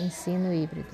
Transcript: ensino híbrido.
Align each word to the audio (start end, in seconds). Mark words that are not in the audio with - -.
ensino 0.00 0.52
híbrido. 0.52 0.88